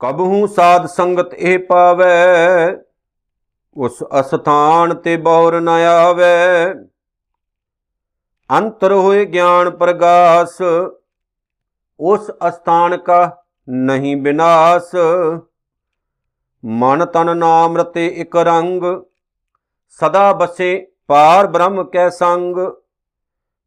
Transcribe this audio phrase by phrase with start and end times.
[0.00, 2.04] ਕਬਹੂ ਸਾਧ ਸੰਗਤ ਇਹ ਪਾਵੇ?
[3.76, 6.74] ਉਸ ਅਸਥਾਨ ਤੇ ਬੌਰ ਨ ਆਵੇ।
[8.58, 10.58] ਅੰਤਰ ਹੋਏ ਗਿਆਨ ਪ੍ਰਗਾਸ,
[12.00, 14.96] ਉਸ ਅਸਥਾਨ ਕਾ ਨਹੀਂ ਬਿਨਾਸ਼।
[16.64, 18.82] ਮਨ ਤਨ ਨਾਮ ਰਤੇ ਇਕ ਰੰਗ,
[19.88, 22.56] ਸਦਾ ਬਸੇ ਪਾਰ ਬ੍ਰਹਮ ਕੈ ਸੰਗ,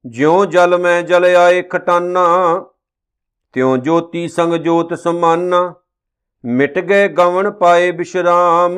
[0.05, 2.65] ਜਿਉ ਜਲ ਮੈਂ ਜਲ ਆਏ ਖਟਾਨਾ,
[3.53, 5.73] ਤਿਉ ਜੋਤੀ ਸੰਗ ਜੋਤ ਸਮਾਨਾ,
[6.43, 8.75] ਮਿਟ ਗਏ ਗਵਨ ਪਾਏ ਬਿਸ਼ਰਾਮ,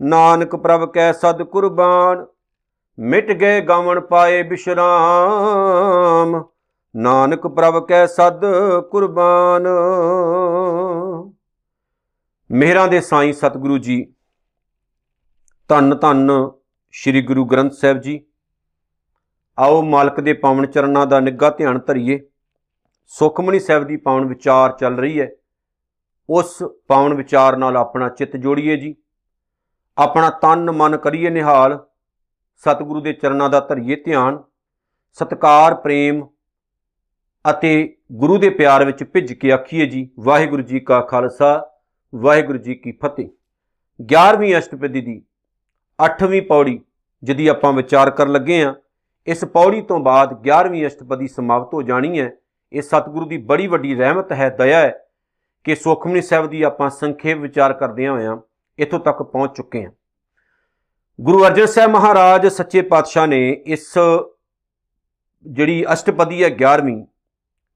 [0.00, 2.26] ਨਾਨਕ ਪ੍ਰਭ ਕੈ ਸਦ ਕੁਰਬਾਨ,
[2.98, 6.44] ਮਿਟ ਗਏ ਗਵਨ ਪਾਏ ਬਿਸ਼ਰਾਮ,
[6.94, 8.40] ਨਾਨਕ ਪ੍ਰਭ ਕੈ ਸਦ
[8.90, 9.66] ਕੁਰਬਾਨ।
[12.50, 14.14] ਮਿਹਰਾਂ ਦੇ ਸਾਈਂ ਸਤਿਗੁਰੂ ਜੀ,
[15.70, 16.50] ਧੰਨ ਧੰਨ
[16.94, 18.26] ਸ੍ਰੀ ਗੁਰੂ ਗ੍ਰੰਥ ਸਾਹਿਬ ਜੀ,
[19.58, 22.20] ਆਓ ਮਾਲਕ ਦੇ ਪਾਵਨ ਚਰਨਾਂ ਦਾ ਨਿੱਘਾ ਧਿਆਨ ਧਰੀਏ।
[23.06, 25.30] ਸੁਖਮਨੀ ਸਾਹਿਬ ਦੀ ਪਾਵਨ ਵਿਚਾਰ ਚੱਲ ਰਹੀ ਹੈ।
[26.30, 28.94] ਉਸ ਪਾਵਨ ਵਿਚਾਰ ਨਾਲ ਆਪਣਾ ਚਿੱਤ ਜੋੜੀਏ ਜੀ।
[29.98, 31.86] ਆਪਣਾ ਤਨ ਮਨ ਕਰੀਏ ਨਿਹਾਲ।
[32.56, 34.42] ਸਤਿਗੁਰੂ ਦੇ ਚਰਨਾਂ ਦਾ ਧਰੀਏ ਧਿਆਨ।
[35.12, 36.26] ਸਤਕਾਰ, ਪ੍ਰੇਮ
[37.50, 41.70] ਅਤੇ ਗੁਰੂ ਦੇ ਪਿਆਰ ਵਿੱਚ ਭਿੱਜ ਕੇ ਆਖੀਏ ਜੀ, ਵਾਹਿਗੁਰੂ ਜੀ ਕਾ ਖਾਲਸਾ,
[42.14, 43.28] ਵਾਹਿਗੁਰੂ ਜੀ ਕੀ ਫਤਿਹ।
[44.00, 45.24] 11ਵੀਂ ਅਸ਼ਟਪਦੀ ਦੀ
[45.98, 46.80] 8ਵੀਂ ਪੌੜੀ
[47.22, 48.74] ਜਿਹਦੀ ਆਪਾਂ ਵਿਚਾਰ ਕਰਨ ਲੱਗੇ ਆ
[49.26, 52.30] ਇਸ ਪੌੜੀ ਤੋਂ ਬਾਅਦ 11ਵੀਂ ਅਸ਼ਟਪਦੀ ਸਮਾਪਤ ਹੋ ਜਾਣੀ ਹੈ।
[52.72, 55.06] ਇਹ ਸਤਿਗੁਰੂ ਦੀ ਬੜੀ ਵੱਡੀ ਰਹਿਮਤ ਹੈ, ਦਇਆ ਹੈ
[55.64, 58.36] ਕਿ ਸੁਖਮਨੀ ਸਾਹਿਬ ਦੀ ਆਪਾਂ ਸੰਖੇਪ ਵਿਚਾਰ ਕਰਦੇ ਹੋਇਆਂ
[58.78, 59.90] ਇੱਥੋਂ ਤੱਕ ਪਹੁੰਚ ਚੁੱਕੇ ਹਾਂ।
[61.20, 63.92] ਗੁਰੂ ਅਰਜਨ ਸਾਹਿਬ ਮਹਾਰਾਜ ਸੱਚੇ ਪਾਤਸ਼ਾਹ ਨੇ ਇਸ
[65.46, 67.04] ਜਿਹੜੀ ਅਸ਼ਟਪਦੀ ਹੈ 11ਵੀਂ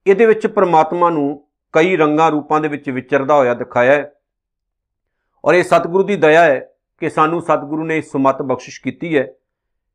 [0.07, 4.13] ਇਹਦੇ ਵਿੱਚ ਪ੍ਰਮਾਤਮਾ ਨੂੰ ਕਈ ਰੰਗਾਂ ਰੂਪਾਂ ਦੇ ਵਿੱਚ ਵਿਚਰਦਾ ਹੋਇਆ ਦਿਖਾਇਆ ਹੈ।
[5.45, 9.33] ਔਰ ਇਹ ਸਤਿਗੁਰੂ ਦੀ ਦਇਆ ਹੈ ਕਿ ਸਾਨੂੰ ਸਤਿਗੁਰੂ ਨੇ ਸੁਮਤ ਬਖਸ਼ਿਸ਼ ਕੀਤੀ ਹੈ।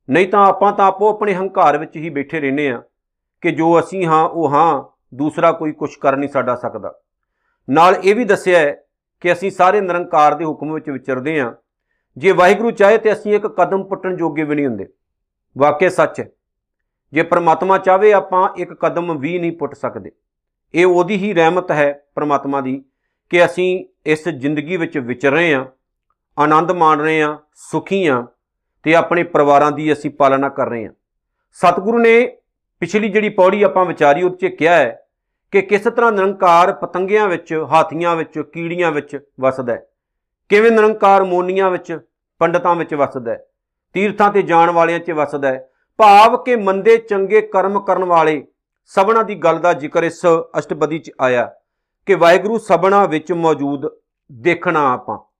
[0.09, 2.83] ਨਹੀਂ ਤਾਂ ਆਪਾਂ ਤਾਂ ਆਪੋ ਆਪਣੇ ਹੰਕਾਰ ਵਿੱਚ ਹੀ ਬੈਠੇ ਰਹਿੰਦੇ ਆ
[3.41, 4.83] ਕਿ ਜੋ ਅਸੀਂ ਹਾਂ, ਉਹ ਹਾਂ,
[5.15, 6.99] ਦੂਸਰਾ ਕੋਈ ਕੁਝ ਕਰ ਨਹੀਂ ਸਾਡਾ ਸਕਦਾ।
[7.69, 8.83] ਨਾਲ ਇਹ ਵੀ ਦੱਸਿਆ ਹੈ
[9.19, 11.55] ਕਿ ਅਸੀਂ ਸਾਰੇ ਨਿਰੰਕਾਰ ਦੇ ਹੁਕਮ ਵਿੱਚ ਵਿਚਰਦੇ ਆ
[12.17, 14.87] ਜੇ ਵਾਹਿਗੁਰੂ ਚਾਹੇ ਤੇ ਅਸੀਂ ਇੱਕ ਕਦਮ ਪੁੱਟਣ ਜੋਗੇ ਵੀ ਨਹੀਂ ਹੁੰਦੇ।
[15.57, 16.29] ਵਾਕਿਆ ਸੱਚ ਹੈ।
[17.13, 20.11] ਜੇ ਪ੍ਰਮਾਤਮਾ ਚਾਹੇ ਆਪਾਂ ਇੱਕ ਕਦਮ ਵੀ ਨਹੀਂ ਪੁੱਟ ਸਕਦੇ।
[20.75, 22.85] ਇਹ ਉਹਦੀ ਹੀ ਰਹਿਮਤ ਹੈ ਪ੍ਰਮਾਤਮਾ ਦੀ
[23.29, 25.71] ਕਿ ਅਸੀਂ ਇਸ ਜ਼ਿੰਦਗੀ ਵਿੱਚ ਵਿਚਰ ਰਹੇ ਆ
[26.41, 28.25] ਆਨੰਦ ਮਾਣ ਰਹੇ ਆ ਸੁਖੀ ਆ
[28.83, 30.89] ਤੇ ਆਪਣੇ ਪਰਿਵਾਰਾਂ ਦੀ ਅਸੀਂ ਪਾਲਣਾ ਕਰ ਰਹੇ ਆ
[31.51, 32.37] ਸਤਿਗੁਰੂ ਨੇ
[32.79, 35.07] ਪਿਛਲੀ ਜਿਹੜੀ ਪੌੜੀ ਆਪਾਂ ਵਿਚਾਰੀ ਉਹ 'ਚ ਕਿਹਾ ਹੈ
[35.51, 39.85] ਕਿ ਕਿਸ ਤਰ੍ਹਾਂ ਨਿਰੰਕਾਰ ਪਤੰਗਿਆਂ ਵਿੱਚ, ਹਾਥੀਆਂ ਵਿੱਚ, ਕੀੜੀਆਂ ਵਿੱਚ ਵਸਦਾ ਹੈ।
[40.49, 41.99] ਕਿਵੇਂ ਨਿਰੰਕਾਰ ਮੋਨੀਆਂ ਵਿੱਚ,
[42.39, 43.45] ਪੰਡਤਾਂ ਵਿੱਚ ਵਸਦਾ ਹੈ।
[43.93, 48.47] ਤੀਰਥਾਂ ਤੇ ਜਾਣ ਵਾਲਿਆਂ 'ਚ ਵਸਦਾ ਹੈ। ਭਾਵ ਕਿ ਮੰਦੇ ਚੰਗੇ ਕਰਮ ਕਰਨ ਵਾਲੇ
[48.85, 50.21] ਸਭਨਾ ਦੀ ਗੱਲ ਦਾ ਜ਼ਿਕਰ ਇਸ
[50.57, 51.51] ਅਸ਼ਟਪਦੀ 'ਚ ਆਇਆ
[52.05, 53.87] ਕਿ ਵਾਹਿਗੁਰੂ ਸਭਨਾ ਵਿੱਚ ਮੌਜੂਦ
[54.31, 55.30] ਦੇਖਣਾ ਆਪਾਂ।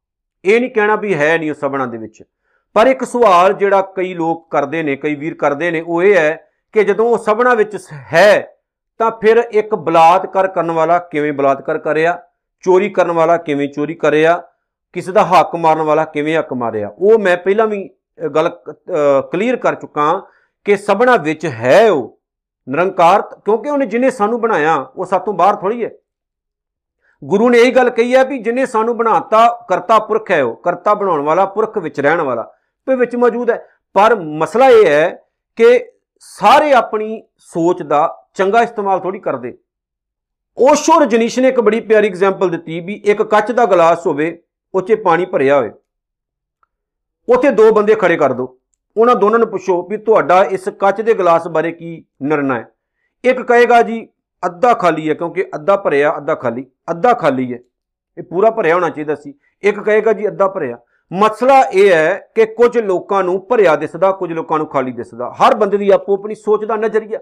[0.46, 2.24] ਇਹ ਨਹੀਂ ਕਹਿਣਾ ਵੀ ਹੈ ਨਹੀਂ ਉਹ ਸਭਨਾ ਦੇ ਵਿੱਚ।
[2.75, 6.47] ਪਰ ਇੱਕ ਸਵਾਲ ਜਿਹੜਾ ਕਈ ਲੋਕ ਕਰਦੇ ਨੇ, ਕਈ ਵੀਰ ਕਰਦੇ ਨੇ, ਉਹ ਇਹ ਹੈ
[6.74, 7.78] ਕਿ ਜਦੋਂ ਉਹ ਸਭਨਾ ਵਿੱਚ
[8.13, 8.56] ਹੈ,
[9.00, 12.22] ਤਾਂ ਫਿਰ ਇੱਕ ਬਲਾਤਕਾਰ ਕਰਨ ਵਾਲਾ ਕਿਵੇਂ ਬਲਾਤਕਾਰ ਕਰਿਆ,
[12.63, 14.41] ਚੋਰੀ ਕਰਨ ਵਾਲਾ ਕਿਵੇਂ ਚੋਰੀ ਕਰਿਆ,
[14.94, 17.90] ਕਿਸੇ ਦਾ ਹੱਕ ਮਾਰਨ ਵਾਲਾ ਕਿਵੇਂ ਹੱਕ ਮਾਰਿਆ। ਉਹ ਮੈਂ ਪਹਿਲਾਂ ਵੀ
[18.35, 18.50] ਗੱਲ
[19.31, 20.12] ਕਲੀਅਰ ਕਰ ਚੁੱਕਾ
[20.66, 22.18] ਕਿ ਸਭਨਾ ਵਿੱਚ ਹੈ ਉਹ।
[22.68, 25.90] ਨਿਰੰਕਾਰ, ਕਿਉਂਕਿ ਉਹਨੇ ਜਿਹਨੇ ਸਾਨੂੰ ਬਣਾਇਆ, ਉਹ ਸਾਤੋਂ ਬਾਹਰ ਥੋੜੀ ਹੈ।
[27.23, 30.93] ਗੁਰੂ ਨੇ ਇਹ ਗੱਲ ਕਹੀ ਹੈ ਵੀ ਜਿਹਨੇ ਸਾਨੂੰ ਬਣਾਤਾ, ਕਰਤਾ ਪੁਰਖ ਹੈ ਉਹ, ਕਰਤਾ
[30.93, 32.43] ਬਣਾਉਣ ਵਾਲਾ, ਪੁਰਖ ਵਿੱਚ ਰਹਿਣ ਵਾਲਾ,
[32.87, 33.57] ਤੇ ਵਿੱਚ ਮੌਜੂਦ ਹੈ।
[33.95, 35.09] ਪਰ ਮਸਲਾ ਇਹ ਹੈ
[35.57, 35.79] ਕਿ
[36.19, 39.57] ਸਾਰੇ ਆਪਣੀ ਸੋਚ ਦਾ ਚੰਗਾ ਇਸਤੇਮਾਲ ਥੋੜੀ ਕਰਦੇ।
[40.57, 44.38] ਓਸ਼ੋ ਰਜਨੀਸ਼ ਨੇ ਇੱਕ ਬੜੀ ਪਿਆਰੀ ਐਗਜ਼ਾਮਪਲ ਦਿੱਤੀ ਵੀ ਇੱਕ ਕੱਚ ਦਾ ਗਲਾਸ ਹੋਵੇ
[44.73, 45.71] ਉਹ 'ਚ ਪਾਣੀ ਭਰਿਆ ਹੋਵੇ।
[47.27, 48.55] ਉੱਥੇ ਦੋ ਬੰਦੇ ਖੜੇ ਕਰ ਦਿਓ
[48.97, 52.65] ਉਹਨਾਂ ਦੋਨਾਂ ਨੂੰ ਪੁੱਛੋ ਵੀ ਤੁਹਾਡਾ ਇਸ ਕੱਚ ਦੇ ਗਲਾਸ ਬਾਰੇ ਕੀ ਨਿਰਣਾ ਹੈ।
[53.23, 54.07] ਇੱਕ ਕਹੇਗਾ ਜੀ
[54.46, 57.59] ਅੱਧਾ ਖਾਲੀ ਹੈ ਕਿਉਂਕਿ ਅੱਧਾ ਭਰਿਆ, ਅੱਧਾ ਖਾਲੀ ਅੱਧਾ ਖਾਲੀ ਹੈ।
[58.18, 60.78] ਇਹ ਪੂਰਾ ਭਰਿਆ ਹੋਣਾ ਚਾਹੀਦਾ ਸੀ। ਇੱਕ ਕਹੇਗਾ ਜੀ ਅੱਧਾ ਭਰਿਆ।
[61.13, 65.56] ਮਸਲਾ ਇਹ ਹੈ ਕਿ ਕੁਝ ਲੋਕਾਂ ਨੂੰ ਭਰਿਆ ਦਿਸਦਾ, ਕੁਝ ਲੋਕਾਂ ਨੂੰ ਖਾਲੀ ਦਿਸਦਾ। ਹਰ
[65.56, 67.19] ਬੰਦੇ ਦੀ ਆਪੋ ਆਪਣੀ ਸੋਚ ਦਾ ਨਜ਼ਰੀਆ।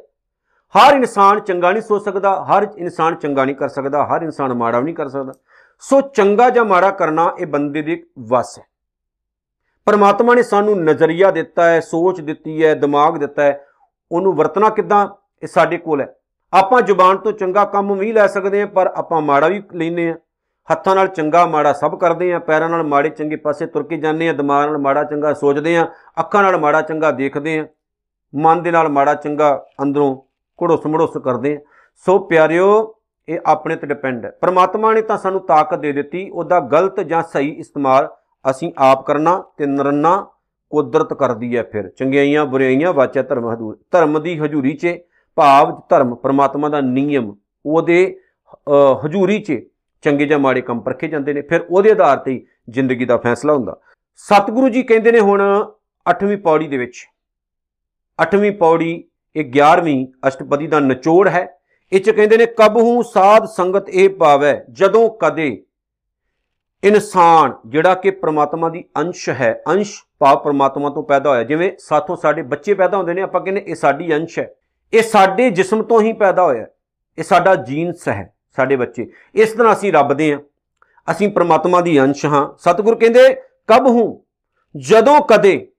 [0.75, 4.79] ਹਰ ਇਨਸਾਨ ਚੰਗਾ ਨਹੀਂ ਸੋਚ ਸਕਦਾ, ਹਰ ਇਨਸਾਨ ਚੰਗਾ ਨਹੀਂ ਕਰ ਸਕਦਾ, ਹਰ ਇਨਸਾਨ ਮਾੜਾ
[4.79, 5.34] ਵੀ ਨਹੀਂ ਕਰ ਸਕਦਾ।
[5.79, 8.63] ਸੋ ਚੰਗਾ ਜਾਂ ਮਾੜਾ ਕਰਨਾ ਇਹ ਬੰਦੇ ਦੇ ਵਸ ਹੈ।
[9.85, 13.66] ਪਰਮਾਤਮਾ ਨੇ ਸਾਨੂੰ ਨਜ਼ਰੀਆ ਦਿੱਤਾ ਹੈ, ਸੋਚ ਦਿੱਤੀ ਹੈ, ਦਿਮਾਗ ਦਿੱਤਾ ਹੈ।
[14.11, 15.08] ਉਹਨੂੰ ਵਰਤਣਾ ਕਿੱਦਾਂ?
[15.43, 16.16] ਇਹ ਸਾਡੇ ਕੋਲ ਹੈ।
[16.53, 20.16] ਆਪਾਂ ਜ਼ੁਬਾਨ ਤੋਂ ਚੰਗਾ ਕੰਮ ਵੀ ਲੈ ਸਕਦੇ ਹਾਂ, ਪਰ ਆਪਾਂ ਮਾੜਾ ਵੀ ਲੈਨੇ ਆ
[20.69, 24.29] ਹੱਥਾਂ ਨਾਲ ਚੰਗਾ, ਮਾੜਾ ਸਭ ਕਰਦੇ ਆ ਪੈਰਾਂ ਨਾਲ ਮਾੜੇ ਚੰਗੇ ਪਾਸੇ ਤੁਰ ਕੇ ਜਾਂਦੇ
[24.29, 25.87] ਆ ਦਿਮਾਗ ਨਾਲ ਮਾੜਾ ਚੰਗਾ ਸੋਚਦੇ ਆ
[26.19, 27.67] ਅੱਖਾਂ ਨਾਲ ਮਾੜਾ ਚੰਗਾ ਦੇਖਦੇ ਆ
[28.34, 30.16] ਮਨ ਦੇ ਨਾਲ ਮਾੜਾ ਚੰਗਾ ਅੰਦਰੋਂ
[30.59, 31.59] ਘੜੋਸ ਮੜੋਸ ਕਰਦੇ ਆ
[32.05, 32.95] ਸੋ ਪਿਆਰਿਓ,
[33.28, 37.22] ਇਹ ਆਪਣੇ ਤੇ ਡਿਪੈਂਡ ਹੈ। ਪ੍ਰਮਾਤਮਾ ਨੇ ਤਾਂ ਸਾਨੂੰ ਤਾਕਤ ਦੇ ਦਿੱਤੀ, ਉਹਦਾ ਗਲਤ ਜਾਂ
[37.23, 38.07] ਸਹੀ ਇਸਤੇਮਾਲ
[38.45, 40.25] ਅਸੀਂ ਆਪ ਕਰਨਾ ਤੇ ਨਰਨਾ
[40.72, 44.97] ਕੁਦਰਤ ਕਰਦੀ ਹੈ ਫਿਰ। ਚੰਗਿਆਈਆਂ ਬੁਰਾਈਆਂ ਵਾਚਾ ਧਰਮ ਹਜ਼ੂਰ, ਧਰਮ ਦੀ ਹਜ਼ੂਰੀ 'ਚ
[45.40, 48.16] ਭਾਵ, ਧਰਮ, ਪ੍ਰਮਾਤਮਾ ਦਾ ਨਿਯਮ ਉਹਦੇ
[49.03, 49.59] ਹਜ਼ੂਰੀ 'ਚ
[50.03, 53.80] ਚੰਗੇ ਜਾਂ ਮਾੜੇ ਕੰਮ ਪਰਖੇ ਜਾਂਦੇ ਨੇ, ਫਿਰ ਉਹਦੇ ਆਧਾਰ ਤੇ ਜ਼ਿੰਦਗੀ ਦਾ ਫੈਸਲਾ ਹੁੰਦਾ।
[54.28, 55.41] ਸਤਿਗੁਰੂ ਜੀ ਕਹਿੰਦੇ ਨੇ ਹੁਣ
[56.06, 57.06] 8ਵੀਂ ਪੌੜੀ ਦੇ ਵਿੱਚ
[58.20, 58.91] 8ਵੀਂ ਪੌੜੀ
[59.36, 61.47] ਇਹ 11ਵੀਂ ਅਸ਼ਟਪਦੀ ਦਾ ਨਿਚੋੜ ਹੈ,
[61.91, 65.47] ਇਹ ਚ ਕਹਿੰਦੇ ਨੇ ਕਬਹੂ ਸਾਧ ਸੰਗਤ ਇਹ ਪਾਵੈ, ਜਦੋਂ ਕਦੇ
[66.84, 72.16] ਇਨਸਾਨ, ਜਿਹੜਾ ਕਿ ਪ੍ਰਮਾਤਮਾ ਦੀ ਅੰਸ਼ ਹੈ, ਅੰਸ਼ ਭਾਵ ਪ੍ਰਮਾਤਮਾ ਤੋਂ ਪੈਦਾ ਹੋਇਆ, ਜਿਵੇਂ ਸਾਥੋਂ
[72.16, 74.47] ਸਾਡੇ ਬੱਚੇ ਪੈਦਾ ਹੁੰਦੇ ਨੇ, ਆਪਾਂ ਕਹਿੰਦੇ ਇਹ ਸਾਡੀ ਅੰਸ਼ ਹੈ।
[74.94, 76.72] ਇਹ ਸਾਡੇ ਜਿਸਮ ਤੋਂ ਹੀ ਪੈਦਾ ਹੋਇਆ ਹੈ।
[77.18, 80.40] ਇਹ ਸਾਡਾ ਜੀਨਸ ਹੈ, ਸਾਡੇ ਬੱਚੇ। ਇਸ ਤਰ੍ਹਾਂ ਅਸੀਂ ਰੱਬ ਦੇ ਹਾਂ।
[81.12, 83.34] ਅਸੀਂ ਪ੍ਰਮਾਤਮਾ ਦੀ ਅੰਸ਼ ਹਾਂ। ਸਤਿਗੁਰ ਕਹਿੰਦੇ,
[83.68, 84.26] ਕਬ ਹੂੰ?
[84.78, 85.72] ਜਦੋਂ ਕਦੇ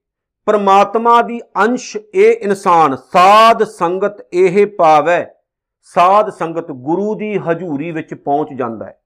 [0.45, 5.33] ਪ੍ਰਮਾਤਮਾ ਦੀ ਅੰਸ਼ ਇਹ ਇਨਸਾਨ, ਸਾਧ ਸੰਗਤ ਇਹ ਪਾਵੈ,
[5.81, 9.01] ਸਾਧ ਸੰਗਤ ਗੁਰੂ ਦੀ ਹਜ਼ੂਰੀ ਵਿੱਚ ਪਹੁੰਚ ਜਾਂਦਾ ਹੈ।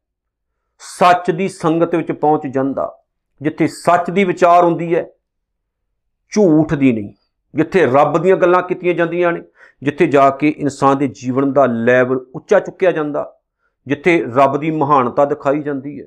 [0.79, 2.99] ਸੱਚ ਦੀ ਸੰਗਤ ਵਿੱਚ ਪਹੁੰਚ ਜਾਂਦਾ।
[3.41, 5.07] ਜਿੱਥੇ ਸੱਚ ਦੀ ਵਿਚਾਰ ਹੁੰਦੀ ਹੈ,
[6.29, 7.13] ਝੂਠ ਦੀ ਨਹੀਂ।
[7.55, 9.41] ਜਿੱਥੇ ਰੱਬ ਦੀਆਂ ਗੱਲਾਂ ਕੀਤੀਆਂ ਜਾਂਦੀਆਂ ਨੇ
[9.85, 13.31] ਜਿੱਥੇ ਜਾ ਕੇ ਇਨਸਾਨ ਦੇ ਜੀਵਨ ਦਾ ਲੈਵਲ ਉੱਚਾ ਚੁੱਕਿਆ ਜਾਂਦਾ,
[13.87, 16.05] ਜਿੱਥੇ ਰੱਬ ਦੀ ਮਹਾਨਤਾ ਦਿਖਾਈ ਜਾਂਦੀ ਹੈ,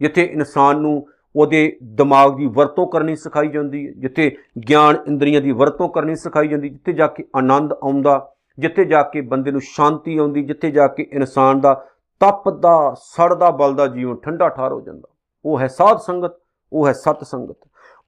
[0.00, 1.06] ਜਿੱਥੇ ਇਨਸਾਨ ਨੂੰ
[1.36, 4.36] ਉਹਦੇ ਦਿਮਾਗ ਦੀ ਵਰਤੋਂ ਕਰਨੀ ਸਿਖਾਈ ਜਾਂਦੀ ਹੈ, ਜਿੱਥੇ
[4.68, 9.20] ਗਿਆਨ ਇੰਦਰੀਆਂ ਦੀ ਵਰਤੋਂ ਕਰਨੀ ਸਿਖਾਈ ਜਾਂਦੀ, ਜਿੱਥੇ ਜਾ ਕੇ ਆਨੰਦ ਆਉਂਦਾ, ਜਿੱਥੇ ਜਾ ਕੇ
[9.20, 11.74] ਬੰਦੇ ਨੂੰ ਸ਼ਾਂਤੀ ਆਉਂਦੀ, ਜਿੱਥੇ ਜਾ ਕੇ ਇਨਸਾਨ ਦਾ
[12.20, 15.08] ਤਪਦਾ, ਸੜਦਾ, ਬਲਦਾ ਜੀਵਨ ਠੰਡਾ ਠਾਰ ਹੋ ਜਾਂਦਾ।
[15.44, 16.36] ਉਹ ਹੈ ਸਾਧ ਸੰਗਤ,
[16.72, 17.56] ਉਹ ਹੈ ਸਤ ਸੰਗਤ।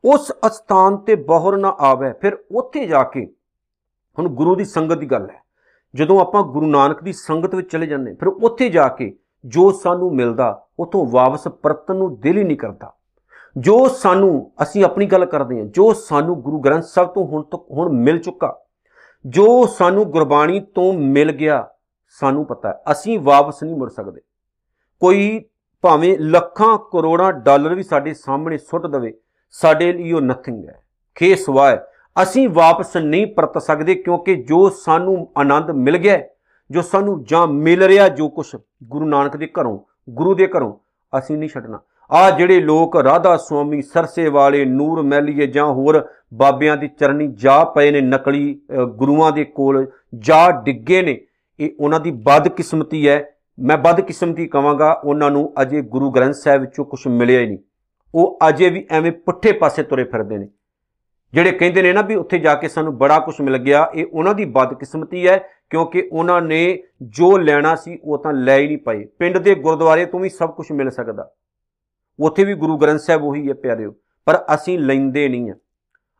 [0.04, 3.26] ਉਸ ਅਸਥਾਨ ਤੇ ਬਹੁਰ ਨਾ ਆਵੇ, ਫਿਰ ਉੱਥੇ ਜਾ ਕੇ
[4.18, 5.40] ਹੁਣ ਗੁਰੂ ਦੀ ਸੰਗਤ ਦੀ ਗੱਲ ਹੈ।
[5.94, 10.14] ਜਦੋਂ ਆਪਾਂ ਗੁਰੂ ਨਾਨਕ ਦੀ ਸੰਗਤ ਵਿੱਚ ਚਲੇ ਜਾਂਦੇ ਫਿਰ ਉੱਥੇ ਜਾ ਕੇ ਜੋ ਸਾਨੂੰ
[10.14, 12.92] ਮਿਲਦਾ, ਉਥੋਂ ਵਾਪਸ ਪਰਤਨ ਨੂੰ ਦਿਲ ਹੀ ਨਹੀਂ ਕਰਦਾ।
[13.58, 17.62] ਜੋ ਸਾਨੂੰ, ਅਸੀਂ ਆਪਣੀ ਗੱਲ ਕਰਦੇ ਹਾਂ, ਜੋ ਸਾਨੂੰ ਗੁਰੂ ਗ੍ਰੰਥ ਸਾਹਿਬ ਤੋਂ ਹੁਣ ਤੱਕ
[17.70, 18.56] ਹੁਣ ਮਿਲ ਚੁੱਕਾ,
[19.26, 21.68] ਜੋ ਸਾਨੂੰ ਗੁਰਬਾਣੀ ਤੋਂ ਮਿਲ ਗਿਆ,
[22.08, 24.20] ਸਾਨੂੰ ਪਤਾ ਹੈ, ਅਸੀਂ ਵਾਪਸ ਨਹੀਂ ਮੁੜ ਸਕਦੇ।
[25.00, 25.44] ਕੋਈ
[25.82, 29.18] ਭਾਵੇਂ ਲੱਖਾਂ ਕਰੋੜਾਂ ਡਾਲਰ ਵੀ ਸਾਡੇ ਸਾਹਮਣੇ ਸੁੱਟ ਦੇਵੇ,
[29.50, 30.80] ਸਾਡੇ ਲਈ ਉਹ ਨਥਿੰਗ ਹੈ।
[31.14, 31.86] ਖੇਸਵਾ ਹੈ।
[32.22, 36.30] ਅਸੀਂ ਵਾਪਸ ਨਹੀਂ ਪਰਤ ਸਕਦੇ ਕਿਉਂਕਿ ਜੋ ਸਾਨੂੰ ਆਨੰਦ ਮਿਲ ਗਿਆ ਹੈ,
[36.70, 39.78] ਜੋ ਸਾਨੂੰ ਜਾਂ ਮਿਲ ਰਿਹਾ ਜੋ ਕੁਝ ਗੁਰੂ ਨਾਨਕ ਦੇ ਘਰੋਂ
[40.10, 40.74] ਗੁਰੂ ਦੇ ਘਰੋਂ
[41.18, 41.80] ਅਸੀਂ ਨਹੀਂ ਛੱਡਣਾ।
[42.10, 47.64] ਆ ਜਿਹੜੇ ਲੋਕ ਰਾਧਾ ਸੁਆਮੀ ਸਰਸੇ ਵਾਲੇ ਨੂਰ ਮੈਲੀਏ ਜਾਂ ਹੋਰ ਬਾਬਿਆਂ ਦੀ ਚਰਨੀ ਜਾ
[47.64, 51.20] ਪਏ ਨੇ ਨਕਲੀ ਅ, ਗੁਰੂਆਂ ਦੇ ਕੋਲ ਜਾ ਡਿੱਗੇ ਨੇ
[51.60, 56.84] ਇਹ ਉਹਨਾਂ ਦੀ ਬਦਕਿਸਮਤੀ ਹੈ। ਮੈਂ ਬਦਕਿਸਮਤੀ ਕਵਾਂਗਾ ਉਹਨਾਂ ਨੂੰ ਅਜੇ ਗੁਰੂ ਗ੍ਰੰਥ ਸਾਹਿਬ ਵਿੱਚੋਂ
[56.84, 57.58] ਕੁਝ ਮਿਲਿਆ ਹੀ ਨਹੀਂ।
[58.14, 60.48] ਉਹ ਅਜੇ ਵੀ ਐਵੇਂ ਪੁੱਠੇ ਪਾਸੇ ਤੁਰੇ ਫਿਰਦੇ ਨੇ।
[61.36, 64.34] ਜਿਹੜੇ ਕਹਿੰਦੇ ਨੇ ਨਾ ਵੀ ਉੱਥੇ ਜਾ ਕੇ ਸਾਨੂੰ ਬੜਾ ਕੁਝ ਮਿਲ ਗਿਆ, ਇਹ ਉਹਨਾਂ
[64.34, 65.36] ਦੀ ਬਦਕਿਸਮਤੀ ਹੈ,
[65.70, 70.04] ਕਿਉਂਕਿ ਉਹਨਾਂ ਨੇ ਜੋ ਲੈਣਾ ਸੀ ਉਹ ਤਾਂ ਲੈ ਹੀ ਨਹੀਂ ਪਏ। ਪਿੰਡ ਦੇ ਗੁਰਦੁਆਰੇ
[70.06, 71.28] ਤੋਂ ਵੀ ਸਭ ਕੁਝ ਮਿਲ ਸਕਦਾ।
[72.18, 73.94] ਉੱਥੇ ਵੀ ਗੁਰੂ ਗ੍ਰੰਥ ਸਾਹਿਬ ਉਹੀ ਹੈ ਪਿਆਰਿਓ,
[74.26, 75.54] ਪਰ ਅਸੀਂ ਲੈਂਦੇ ਨਹੀਂ ਆ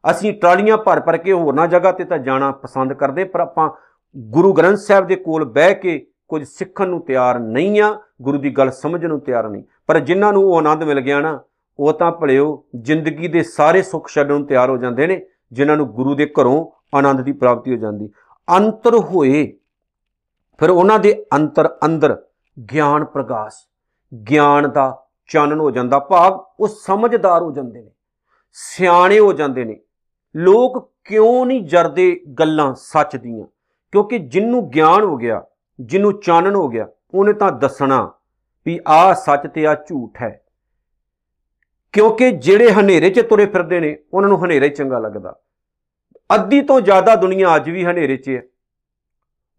[0.05, 3.71] ਅਸੀਂ ਟਰਾਲੀਆਂ ਭਰ ਭਰ ਕੇ ਹੋਰਨਾਂ ਜਗ੍ਹਾ ਤੇ ਤਾਂ ਜਾਣਾ ਪਸੰਦ ਕਰਦੇ, ਪਰ ਆਪਾਂ
[4.17, 5.99] ਗੁਰੂ ਗ੍ਰੰਥ ਸਾਹਿਬ ਦੇ ਕੋਲ ਬਹਿ ਕੇ
[6.29, 10.33] ਕੁਝ ਸਿੱਖਣ ਨੂੰ ਤਿਆਰ ਨਹੀਂ ਆ ਗੁਰੂ ਦੀ ਗੱਲ ਸਮਝਣ ਨੂੰ ਤਿਆਰ ਨਹੀਂ। ਪਰ ਜਿਨ੍ਹਾਂ
[10.33, 11.39] ਨੂੰ ਉਹ ਆਨੰਦ ਮਿਲ ਗਿਆ ਨਾ
[11.79, 15.87] ਉਹ ਤਾਂ ਭਲਿਓ ਜ਼ਿੰਦਗੀ ਦੇ ਸਾਰੇ ਸੁੱਖ ਛੱਡਣ ਨੂੰ ਤਿਆਰ ਹੋ ਜਾਂਦੇ ਨੇ, ਜਿਨ੍ਹਾਂ ਨੂੰ
[15.87, 18.11] ਗੁਰੂ ਦੇ ਘਰੋਂ ਆਨੰਦ ਦੀ ਪ੍ਰਾਪਤੀ ਹੋ ਜਾਂਦੀ।
[18.57, 19.59] ਅੰਤਰ ਹੋਏ,
[20.59, 22.23] ਫਿਰ ਉਹਨਾਂ ਦੇ ਅੰਤਰ ਅੰਦਰ
[22.73, 23.69] ਗਿਆਨ ਪ੍ਰਗਾਸ,
[24.31, 27.91] ਗਿਆਨ ਦਾ ਚਾਨਣ ਹੋ ਜਾਂਦਾ, ਭਾਵ ਉਹ ਸਮਝਦਾਰ ਹੋ ਜਾਂਦੇ ਨੇ,
[28.53, 29.81] ਸਿਆਣੇ ਹੋ ਜਾਂਦੇ ਨੇ।
[30.37, 33.47] ਲੋਕ ਕਿਉਂ ਨਹੀਂ ਜਰਦੇ ਗੱਲਾਂ ਸੱਚ ਦੀਆਂ?
[33.93, 35.45] ਕਿਉਂਕਿ ਜਿੰਨੂੰ ਗਿਆਨ ਹੋ ਗਿਆ
[35.81, 38.13] ਜਿਹਨੂੰ ਚਾਨਣ ਹੋ ਗਿਆ, ਉਹਨੇ ਤਾਂ ਦੱਸਣਾ
[38.67, 40.46] ਵੀ ਆਹ ਸੱਚ ਤੇ ਆਹ ਝੂਠ ਹੈ।
[41.97, 45.37] ਕਿਉਂਕਿ ਜਿਹੜੇ ਹਨੇਰੇ 'ਚ ਤੁਰੇ ਫਿਰਦੇ ਨੇ, ਉਹਨਾਂ ਨੂੰ ਹਨੇਰਾ ਹੀ ਚੰਗਾ ਲੱਗਦਾ।
[46.35, 48.43] ਅੱਧੀ ਤੋਂ ਜ਼ਿਆਦਾ ਦੁਨੀਆ ਅੱਜ ਵੀ ਹਨੇਰੇ 'ਚ ਹੈ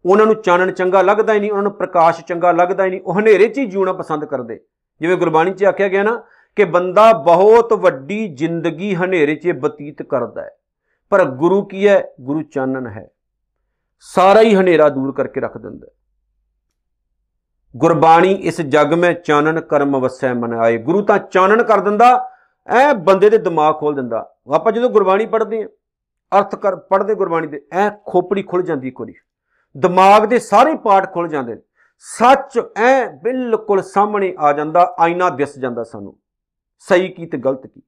[0.06, 3.19] ਉਹਨਾਂ ਨੂੰ ਚਾਨਣ ਚੰਗਾ ਲੱਗਦਾ ਹੀ ਨਹੀਂ, ਉਹਨਾਂ ਨੂੰ ਪ੍ਰਕਾਸ਼ ਚੰਗਾ ਲੱਗਦਾ ਹੀ ਨਹੀਂ, ਉਹ
[3.19, 4.60] ਹਨੇਰੇ 'ਚ ਹੀ ਜਿਉਣਾ ਪਸੰਦ ਕਰਦੇ।
[5.01, 6.24] ਜਿਵੇਂ ਗੁਰਬਾਣੀ 'ਚ ਆਖਿਆ ਗਿਆ ਨਾ
[6.56, 10.51] ਕਿ ਬੰਦਾ ਬਹੁਤ ਵੱਡੀ ਜ਼ਿੰਦਗੀ ਹਨੇਰੇ 'ਚ ਬਤੀਤ ਕਰਦਾ ਹੈ।
[11.10, 12.13] ਪਰ ਗੁਰੂ ਕੀ ਹੈ?
[12.22, 13.12] ਗੁਰੂ ਚਾਨਣ ਹੈ।
[14.00, 16.07] ਸਾਰਾ ਹੀ ਹਨੇਰਾ ਦੂਰ ਕਰਕੇ ਰੱਖ ਦਿੰਦਾ ਹੈ।
[17.77, 22.29] ਗੁਰਬਾਣੀ ਇਸ ਜਗ ਮੈਂ ਚਾਨਣ ਕਰਮ ਵਸੈ ਮਨ ਆਏ। ਗੁਰੂ ਤਾਂ ਚਾਨਣ ਕਰ ਦਿੰਦਾ,
[22.67, 25.67] ਐ ਬੰਦੇ ਦੇ ਦਿਮਾਗ ਖੋਲ ਦਿੰਦਾ। ਆਪਾਂ ਜਦੋਂ ਗੁਰਬਾਣੀ ਪੜ੍ਹਦੇ ਆ
[26.39, 29.13] ਅਰਥ ਕਰ, ਪੜ੍ਹਦੇ ਗੁਰਬਾਣੀ ਦੇ, ਐ ਖੋਪੜੀ ਖੁੱਲ ਜਾਂਦੀ ਇੱਕ ਵਾਰੀ।
[29.77, 31.62] ਦਿਮਾਗ ਦੇ ਸਾਰੇ ਪਾਰਟ ਖੁੱਲ ਜਾਂਦੇ ਨੇ।
[32.00, 36.17] ਸੱਚ ਐ ਬਿਲਕੁਲ ਸਾਹਮਣੇ ਆ ਜਾਂਦਾ, ਆਇਨਾ ਦਿਸ ਜਾਂਦਾ ਸਾਨੂੰ।
[36.79, 37.81] ਸਹੀ ਕੀ ਤੇ ਗਲਤ ਕੀ?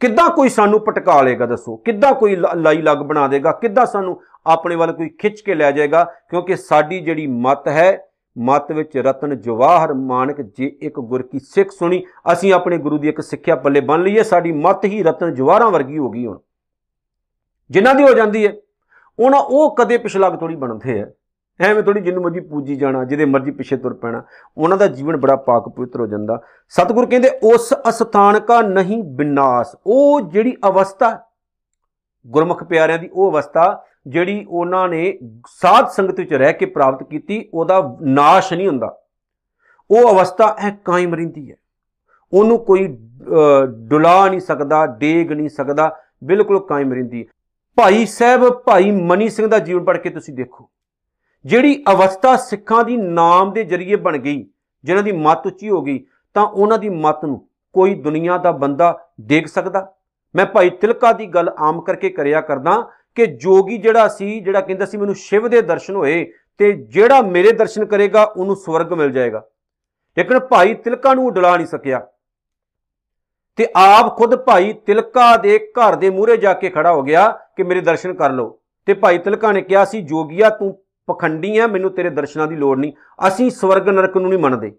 [0.00, 1.76] ਕਿੱਦਾਂ ਕੋਈ ਸਾਨੂੰ ਪਟਕਾ ਲੇਗਾ ਦੱਸੋ?
[1.76, 3.52] ਕਿੱਦਾਂ ਕੋਈ ਲ- ਲਾਈ ਲੱਗ ਬਣਾ ਦੇਗਾ?
[3.52, 6.04] ਕਿੱਦਾਂ ਸਾਨੂੰ ਆਪਣੇ ਵੱਲ ਕੋਈ ਖਿੱਚ ਕੇ ਲੈ ਜਾਏਗਾ?
[6.04, 8.06] ਕਿਉਂਕਿ ਸਾਡੀ ਜਿਹੜੀ ਮਤ ਹੈ
[8.38, 13.08] ਮਤ ਵਿੱਚ ਰਤਨ ਜਵਾਹਰ ਮਾਨਕ ਜੇ ਇੱਕ ਗੁਰ ਕੀ ਸਿੱਖ ਸੁਣੀ, ਅਸੀਂ ਆਪਣੇ ਗੁਰੂ ਦੀ
[13.08, 16.38] ਇੱਕ ਸਿੱਖਿਆ ਪੱਲੇ ਬੰਨ ਲਈਏ, ਸਾਡੀ ਮਤ ਹੀ ਰਤਨ ਜਵਾਹਰਾਂ ਵਰਗੀ ਹੋ ਗਈ ਹੁਣ।
[17.70, 18.52] ਜਿਨ੍ਹਾਂ ਦੀ ਹੋ ਜਾਂਦੀ ਹੈ,
[19.18, 21.06] ਉਹਨਾਂ ਉਹ ਕਦੇ ਪਿਛਲਾਗ ਥੋੜੀ ਬਣਦੇ ਆ।
[21.60, 24.22] ਐਵੇਂ ਥੋੜੀ ਜਿੰਨੂੰ ਮਰਜ਼ੀ ਪੂਜੀ ਜਾਣਾ, ਜਿਹਦੇ ਮਰਜ਼ੀ ਪਿੱਛੇ ਤੁਰ ਪੈਣਾ,
[24.58, 29.76] ਉਹਨਾਂ ਦਾ ਜੀਵਨ ਬੜਾ ਪਾਕ ਪਵਿੱਤਰ ਹੋ ਜਾਂਦਾ। ਸਤਿਗੁਰ ਕਹਿੰਦੇ, ਉਸ ਅਸਥਾਨ ਕਾ ਨਹੀਂ ਵਿਨਾਸ਼
[29.86, 31.18] ਉਹ ਜਿਹੜੀ ਅਵਸਥਾ,
[32.26, 37.48] ਗੁਰਮੁਖ ਪਿਆਰਿਆਂ ਦੀ ਉਹ ਅਵਸਥਾ ਜਿਹੜੀ ਉਹਨਾਂ ਨੇ ਸਾਧ ਸੰਗਤ ਵਿੱਚ ਰਹਿ ਕੇ ਪ੍ਰਾਪਤ ਕੀਤੀ
[37.54, 39.00] ਉਹਦਾ ਨਾਸ਼ ਨਹੀਂ ਹੁੰਦਾ।
[39.90, 41.56] ਉਹ ਅਵਸਥਾ ਐ ਕਾਇਮ ਰਹਿੰਦੀ ਹੈ।
[42.32, 47.24] ਉਹਨੂੰ ਕੋਈ ਅਹ, ਡੁਲਾ ਨਹੀਂ ਸਕਦਾ ਡੇਗ ਨਹੀਂ ਸਕਦਾ ਬਿਲਕੁਲ ਕਾਇਮ ਰਹਿੰਦੀ ਹੈ।
[47.76, 50.70] ਭਾਈ ਸਾਹਿਬ ਭਾਈ ਮਨੀ ਸਿੰਘ ਦਾ ਜੀਵਨ ਪੜ੍ਹ ਕੇ ਤੁਸੀਂ ਦੇਖੋ।
[51.44, 54.46] ਜਿਹੜੀ ਅਵਸਥਾ ਸਿੱਖਾਂ ਦੀ ਨਾਮ ਦੇ ਜ਼ਰੀਏ ਬਣ ਗਈ
[54.84, 58.98] ਜਿਨ੍ਹਾਂ ਦੀ ਮੱਤ ਉੱਚੀ ਹੋ ਗਈ ਤਾਂ ਉਹਨਾਂ ਦੀ ਮੱਤ ਨੂੰ ਕੋਈ ਦੁਨੀਆ ਦਾ ਬੰਦਾ
[59.20, 59.92] ਦੇਖ ਸਕਦਾ।
[60.36, 64.86] ਮੈਂ ਭਾਈ ਤਿਲਕਾ ਦੀ ਗੱਲ ਆਮ ਕਰਕੇ ਕਰਿਆ ਕਰਦਾ ਕਿ ਜੋਗੀ ਜਿਹੜਾ ਸੀ, ਜਿਹੜਾ ਕਹਿੰਦਾ
[64.86, 69.46] ਸੀ ਮੈਨੂੰ ਸ਼ਿਵ ਦੇ ਦਰਸ਼ਨ ਹੋਏ ਤੇ ਜਿਹੜਾ ਮੇਰੇ ਦਰਸ਼ਨ ਕਰੇਗਾ, ਉਹਨੂੰ ਸਵਰਗ ਮਿਲ ਜਾਏਗਾ।
[70.18, 72.06] ਲੇਕਿਨ ਭਾਈ ਤਿਲਕਾ ਨੂੰ ਡਲਾ ਨਹੀਂ ਸਕਿਆ।
[73.56, 77.62] ਤੇ ਆਪ ਖੁਦ ਭਾਈ ਤਿਲਕਾ ਦੇ ਘਰ ਦੇ ਮੂਹਰੇ ਜਾ ਕੇ ਖੜਾ ਹੋ ਗਿਆ ਕਿ
[77.62, 81.90] ਮੇਰੇ ਦਰਸ਼ਨ ਕਰ ਲਓ। ਤੇ ਭਾਈ ਤਿਲਕਾ ਨੇ ਕਿਹਾ ਸੀ, ਜੋਗੀਆ ਤੂੰ ਪਖੰਡੀ ਆ, ਮੈਨੂੰ
[81.90, 82.92] ਤੇਰੇ ਦਰਸ਼ਨਾਂ ਦੀ ਲੋੜ ਨਹੀਂ।
[83.28, 84.72] ਅਸੀਂ ਸਵਰਗ ਨਰਕ ਨੂੰ ਨਹੀਂ ਮੰਨਦੇ।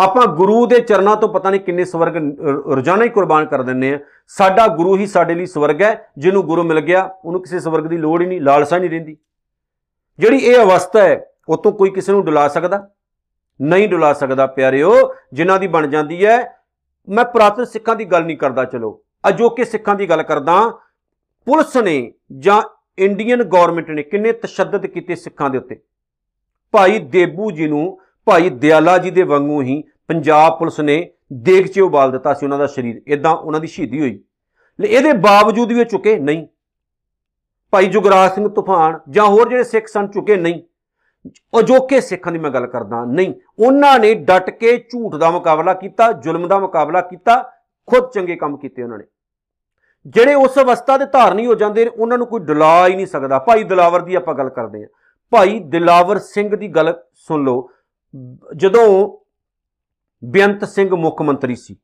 [0.00, 3.94] ਆਪਾਂ ਗੁਰੂ ਦੇ ਚਰਨਾਂ ਤੋਂ ਪਤਾ ਨਹੀਂ ਕਿੰਨੇ ਸਵਰਗ ਰ- ਰੋਜ਼ਾਨਾ ਹੀ ਕੁਰਬਾਨ ਕਰ ਦਿੰਨੇ
[3.94, 7.84] ਆ ਸਾਡਾ ਗੁਰੂ ਹੀ ਸਾਡੇ ਲਈ ਸਵਰਗ ਹੈ, ਜਿਹਨੂੰ ਗੁਰੂ ਮਿਲ ਗਿਆ, ਉਹਨੂੰ ਕਿਸੇ ਸਵਰਗ
[7.84, 9.16] ਦੀ ਲੋੜ ਹੀ ਨਹੀਂ, ਲਾਲਸਾ ਨਹੀਂ ਰਹਿੰਦੀ।
[10.18, 12.88] ਜਿਹੜੀ ਇਹ ਅਵਸਥਾ ਹੈ ਉਹ ਤੋਂ ਕੋਈ ਕਿਸੇ ਨੂੰ ਡੁਲਾ ਸਕਦਾ?
[13.62, 16.56] ਨਹੀਂ ਡੁਲਾ ਸਕਦਾ, ਪਿਆਰਿਓ, ਜਿਨ੍ਹਾਂ ਦੀ ਬਣ ਜਾਂਦੀ ਹੈ,
[17.08, 20.78] ਮੈਂ ਪ੍ਰਾਤਨ ਸਿੱਖਾਂ ਦੀ ਗੱਲ ਨਹੀਂ ਕਰਦਾ, ਚਲੋ। ਅਜੋਕੇ ਸਿੱਖਾਂ ਦੀ ਗੱਲ ਕਰਦਾ,
[21.44, 22.62] ਪੁਲਿਸ ਨੇ ਜਾਂ
[22.98, 25.80] ਇੰਡੀਅਨ ਗਵਰਨਮੈਂਟ ਨੇ ਕਿੰਨੇ ਤਸ਼ੱਦਦ ਕੀਤੇ ਸਿੱਖਾਂ ਦੇ ਉੱਤੇ?
[26.72, 31.80] ਭਾਈ ਦੇਬੂ ਜੀ ਨੂੰ, ਭਾਈ ਦਿਆਲਾ ਜੀ ਦੇ ਵਾਂਗੂ ਹੀ ਪੰਜਾਬ ਪੁਲਿਸ ਨੇ ਦੇਗ 'ਚ
[31.80, 34.24] ਉਬਾਲ ਦਿੱਤਾ ਸੀ ਉਹਨਾਂ ਦਾ ਸਰੀਰ। ਇਦਾਂ ਉਹਨਾਂ ਦੀ ਸ਼ਹੀਦੀ ਹੋਈ।
[34.80, 36.46] ਲੇ ਇਹਦੇ ਬਾਵਜੂਦ ਵੀ ਇਹ ਚੁੱਕੇ ਨਹੀਂ।
[37.70, 40.62] ਭਾਈ ਜੁਗਰਾਜ ਸਿੰਘ ਤੂਫਾਨ ਜਾਂ ਹੋਰ ਜਿਹੜੇ ਸਿੱਖ ਸਨ ਚੁੱਕੇ ਨਹੀਂ।
[41.58, 46.12] ਅਜੋਕੇ ਸਿੱਖਾਂ ਦੀ ਮੈਂ ਗੱਲ ਕਰਦਾ, ਨਹੀਂ। ਉਹਨਾਂ ਨੇ ਡਟ ਕੇ ਝੂਠ ਦਾ ਮੁਕਾਬਲਾ ਕੀਤਾ,
[46.12, 47.42] ਜ਼ੁਲਮ ਦਾ ਮੁਕਾਬਲਾ ਕੀਤਾ,
[47.86, 49.04] ਖੁਦ ਚੰਗੇ ਕੰਮ ਕੀਤੇ ਉਹਨਾਂ ਨੇ।
[50.06, 53.38] ਜਿਹੜੇ ਉਸ ਅਵਸਥਾ ਦੇ ਧਾਰਨੀ ਹੋ ਜਾਂਦੇ ਨੇ, ਉਹਨਾਂ ਨੂੰ ਕੋਈ ਡੁਲਾ ਹੀ ਨਹੀਂ ਸਕਦਾ।
[53.38, 54.88] ਭਾਈ ਦਿਲਾਵਰ ਦੀ ਆਪਾਂ ਗੱਲ ਕਰਦੇ ਹਾਂ।
[55.30, 57.70] ਭਾਈ ਦਿਲਾਵਰ ਸਿੰਘ ਦੀ ਗੱਲ ਸੁਣ ਲਓ।
[58.56, 59.20] ਜਦੋਂ
[60.24, 61.76] ਬੇਅੰਤ ਸਿੰਘ ਮੁੱਖ ਮੰਤਰੀ ਸੀ।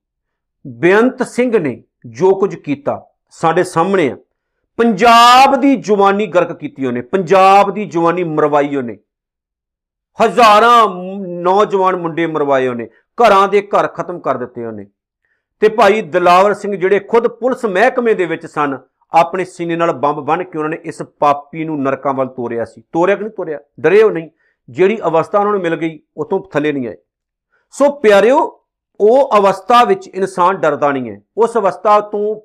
[0.67, 4.17] ਬੇਅੰਤ ਸਿੰਘ ਨੇ ਜੋ ਕੁਝ ਕੀਤਾ ਸਾਡੇ ਸਾਹਮਣੇ ਆ।
[4.77, 8.99] ਪੰਜਾਬ ਦੀ ਜਵਾਨੀ ਗਰਕ ਕੀਤੀ ਉਹਨੇ, ਪੰਜਾਬ ਦੀ ਜਵਾਨੀ ਮਰਵਾਈ ਉਹਨੇ।
[10.25, 14.87] ਹਜ਼ਾਰਾਂ ਮ- ਨੌਜਵਾਨ ਮੁੰਡੇ ਮਰਵਾਏ ਉਹਨੇ, ਘਰਾਂ ਦੇ ਘਰ ਖਤਮ ਕਰ ਦਿੱਤੇ ਉਹਨੇ।
[15.61, 18.79] ਤੇ ਭਾਈ ਦਿਲਾਵਰ ਸਿੰਘ ਜਿਹੜੇ ਖੁਦ ਪੁਲਿਸ ਮਹਿਕਮੇ ਦੇ ਵਿੱਚ ਸਨ,
[19.13, 22.83] ਆਪਣੇ ਸੀਨੇ ਨਾਲ ਬੰਬ ਬੰਨ ਕੇ ਉਹਨਾਂ ਨੇ ਇਸ ਪਾਪੀ ਨੂੰ ਨਰਕਾਂ ਵੱਲ ਤੋਰਿਆ ਸੀ।
[22.93, 23.59] ਤੋਰਿਆ ਕਿ ਨਹੀਂ ਤੋਰਿਆ?
[23.81, 24.31] ਡਰੇ ਹੋ ਨਹੀਂ।
[24.71, 26.97] ਜਿਹੜੀ ਅਵਸਥਾ ਉਹਨਾਂ ਨੂੰ ਮਿਲ ਗਈ ਉਤੋਂ ਥੱਲੇ ਨਹੀਂ ਆਏ।
[27.79, 28.61] ਸੋ ਪਿਆਰਿਓ
[29.01, 32.41] ਉਹ ਅਵਸਥਾ ਵਿੱਚ ਇਨਸਾਨ ਡਰਦਾ ਨਹੀਂ ਹੈ। ਉਸ ਅਵਸਥਾ ਤੋਂ ਅ,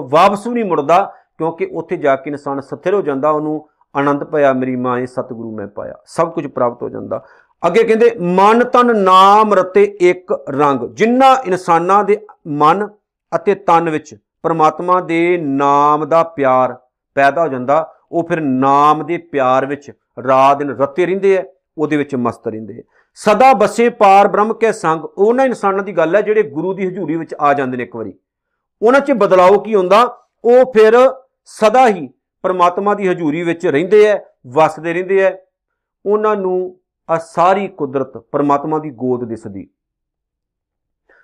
[0.00, 4.52] ਵਾਪਸ ਵੀ ਨਹੀਂ ਮੁੜਦਾ ਕਿਉਂਕਿ ਉੱਥੇ ਜਾ ਕੇ ਇਨਸਾਨ ਸਥਿਰ ਹੋ ਜਾਂਦਾ ਉਹਨੂੰ ਆਨੰਦ ਪਿਆ
[4.52, 7.24] ਮੇਰੀ ਮਾਂ ਇਹ ਸਤਿਗੁਰੂ ਮੈਂ ਪਾਇਆ। ਸਭ ਕੁਝ ਪ੍ਰਾਪਤ ਹੋ ਜਾਂਦਾ।
[7.66, 12.88] ਅੱਗੇ ਕਹਿੰਦੇ ਮਨ ਤਨ ਨਾਮ ਰਤੇ ਇੱਕ ਰੰਗ। ਜਿਨ੍ਹਾਂ ਇਨਸਾਨਾਂ ਦੇ ਮਨ
[13.34, 16.76] ਅਤੇ ਤਨ ਵਿੱਚ ਪਰਮਾਤਮਾ ਦੇ ਨਾਮ ਦਾ ਪਿਆਰ
[17.14, 19.92] ਪੈਦਾ ਹੋ ਜਾਂਦਾ ਉਹ ਫਿਰ ਨਾਮ ਦੇ ਪਿਆਰ ਵਿੱਚ
[20.26, 21.44] ਰਾਤ ਦਿਨ ਰਤੇ ਰਹਿੰਦੇ ਆ।
[21.78, 22.82] ਉਹਦੇ ਵਿੱਚ ਮਸਤ ਰਹਿੰਦੇ ਆ
[23.14, 27.16] ਸਦਾ ਬਸੇ ਪਾਰ ਬ੍ਰਹਮ ਕੇ ਸੰਗ, ਉਹਨਾਂ ਇਨਸਾਨਾਂ ਦੀ ਗੱਲ ਹੈ ਜਿਹੜੇ ਗੁਰੂ ਦੀ ਹਜ਼ੂਰੀ
[27.16, 28.12] ਵਿੱਚ ਆ ਜਾਂਦੇ ਨੇ ਇੱਕ ਵਾਰੀ।
[28.82, 30.02] ਉਹਨਾਂ 'ਚ ਬਦਲਾਅ ਕੀ ਹੁੰਦਾ?
[30.44, 30.94] ਉਹ ਫਿਰ
[31.44, 32.08] ਸਦਾ ਹੀ
[32.42, 35.30] ਪਰਮਾਤਮਾ ਦੀ ਹਜ਼ੂਰੀ ਵਿੱਚ ਰਹਿੰਦੇ ਐ, ਵਸਦੇ ਰਹਿੰਦੇ ਐ।
[36.06, 36.76] ਉਹਨਾਂ ਨੂੰ
[37.08, 39.68] ਆ ਸਾਰੀ ਕੁਦਰਤ ਪਰਮਾਤਮਾ ਦੀ ਗੋਦ ਦਿਸਦੀ।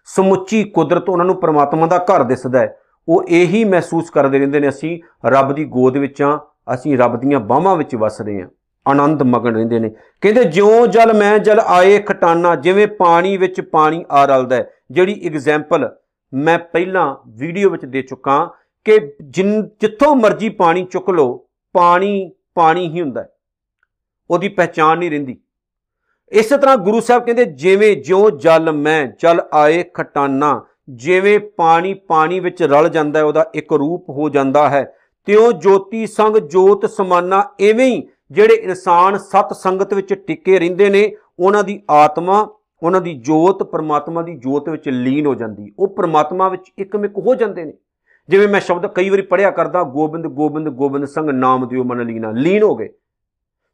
[0.05, 2.77] ਸਮੁੱਚੀ ਕੁਦਰਤ ਉਹਨਾਂ ਨੂੰ ਪਰਮਾਤਮਾ ਦਾ ਘਰ ਦਿਸਦਾ ਹੈ
[3.09, 7.41] ਉਹ ਇਹੀ ਮਹਿਸੂਸ ਕਰਦੇ ਰਹਿੰਦੇ ਨੇ, ਅਸੀਂ ਰੱਬ ਦੀ ਗੋਦ ਵਿੱਚ ਆ, ਅਸੀਂ ਰੱਬ ਦੀਆਂ
[7.41, 8.49] ਬਾਹਾਂ ਵਿੱਚ ਵਸਦੇ ਹਾਂ
[8.89, 14.05] ਆਨੰਦ ਮਗਨ ਰਹਿੰਦੇ ਨੇ। ਕਹਿੰਦੇ, ਜਿਉਂ ਜਲ ਮੈਂ ਜਲ ਆਏ ਖਟਾਨਾ, ਜਿਵੇਂ ਪਾਣੀ ਵਿੱਚ ਪਾਣੀ
[14.11, 15.97] ਆ ਰਲਦਾ ਹੈ। ਜਿਹੜੀ ਐਗਜ਼ਾਮਪਲ
[16.35, 22.89] ਮੈਂ ਪਹਿਲਾਂ ਵੀਡੀਓ ਵਿੱਚ ਦੇ ਚੁੱਕਾ ਕਿ ਜਿਨ, ਜਿੱਥੋਂ ਮਰਜ਼ੀ ਪਾਣੀ ਚੁੱਕ ਲਓ, ਪਾਣੀ ਪਾਣੀ
[22.89, 23.29] ਹੀ ਹੁੰਦਾ ਹੈ।
[24.31, 25.39] ਉਹਦੀ ਪਹਿਚਾਨ ਨਹੀਂ ਰਹਿੰਦੀ।
[26.33, 32.41] ਇਸੇ ਤਰ੍ਹਾਂ ਗੁਰੂ ਸਾਹਿਬ ਕਹਿੰਦੇ, ਜਿਵੇਂ ਜਿਉਂ ਜਲ ਮੈਂ ਜਲ ਆਏ ਖਟਾਨਾ, ਜਿਵੇਂ ਪਾਣੀ ਪਾਣੀ
[32.41, 37.51] ਵਿੱਚ ਰਲ ਜਾਂਦਾ ਹੈ, ਉਹਦਾ ਇੱਕ ਰੂਪ ਹੋ ਜਾਂਦਾ ਹੈ। ਤਿਉਂ ਜੋਤੀ ਸੰਗ ਜੋਤ ਸਮਾਨਾ
[37.61, 42.51] ਐਵੇਂ ਹੀ ਜਿਹੜੇ ਇਨਸਾਨ ਸਤ ਸੰਗਤ ਵਿੱਚ ਟਿੱਕੇ ਰਹਿੰਦੇ ਨੇ, ਉਹਨਾਂ ਦੀ ਆਤਮਾ,
[42.83, 47.35] ਉਹਨਾਂ ਦੀ ਜੋਤ, ਪਰਮਾਤਮਾ ਦੀ ਜੋਤ ਵਿੱਚ ਲੀਨ ਹੋ ਜਾਂਦੀ। ਉਹ ਪਰਮਾਤਮਾ ਵਿੱਚ ਇੱਕਮਿਕ ਹੋ
[47.35, 47.73] ਜਾਂਦੇ ਨੇ।
[48.29, 52.31] ਜਿਵੇਂ ਮੈਂ ਸ਼ਬਦ ਕਈ ਵਾਰੀ ਪੜਿਆ ਕਰਦਾ, ਗੋਬਿੰਦ ਗੋਬਿੰਦ ਗੋਬਿੰਦ ਸੰਗ ਨਾਮ ਦਿਓ ਮਨ ਲੀਨਾ।
[52.31, 52.89] ਲੀਨ ਹੋ ਗਏ।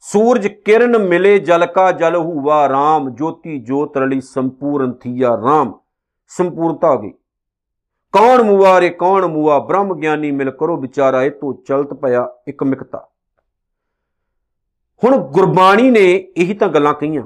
[0.01, 5.73] ਸੂਰਜ ਕਿਰਨ ਮਿਲੇ, ਜਲ ਕਾ ਜਲ ਹੂਵਾ RAM ਜੋਤੀ ਜੋਤ ਰਲੀ ਸੰਪੂਰਨ ਥੀਆ RAM
[6.29, 7.11] ਸੰਪੂਰਨਤਾ ਹੋ ਗਈ।
[8.13, 9.59] ਕੌਣ ਮੂਆ ਰੇ, ਕੌਣ ਮੂਆ?
[9.59, 13.10] ਬ੍ਰਹਮ ਗਿਆਨੀ ਮਿਲ ਕਰੋ ਵਿਚਾਰਾ, ਇਹ ਤੋਂ ਚਲਤ ਪਿਆ ਇਕਮਿਕਤਾ।
[15.05, 17.23] ਹੁਣ ਗੁਰਬਾਣੀ ਨੇ ਇਹੀ ਤਾਂ ਗੱਲਾਂ ਕਹੀਆਂ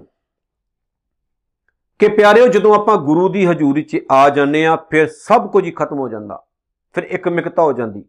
[1.98, 5.70] ਕਿ ਪਿਆਰਿਓ, ਜਦੋਂ ਆਪਾਂ ਗੁਰੂ ਦੀ ਹਜ਼ੂਰੀ 'ਚ ਆ ਜਾਂਦੇ ਆ ਫਿਰ ਸਭ ਕੁਝ ਹੀ
[5.70, 6.44] ਖਤਮ ਹੋ ਜਾਂਦਾ।
[6.92, 8.04] ਫਿਰ ਇਕਮਿਕਤਾ ਹੋ ਜਾਂਦੀ।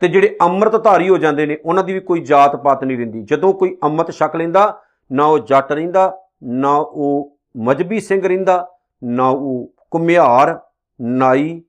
[0.00, 3.54] ਤੇ ਜਿਹੜੇ ਅੰਮ੍ਰਿਤਧਾਰੀ ਹੋ ਜਾਂਦੇ ਨੇ, ਉਹਨਾਂ ਦੀ ਵੀ ਕੋਈ ਜਾਤ ਪਾਤ ਨਹੀਂ ਰਹਿੰਦੀ। ਜਦੋਂ
[3.54, 8.68] ਕੋਈ ਅੰਮ੍ਰਿਤ ਛਕ ਲੈਂਦਾ, ਨਾ ਉਹ ਜੱਟ ਰਹਿੰਦਾ, ਨਾ ਉਹ ਮਜਬੀ ਸਿੰਘ ਰਹਿੰਦਾ,
[9.04, 10.60] ਨਾ ਉਹ ਕੁਮਿਹਾਰ
[11.00, 11.62] ਨਾਈ,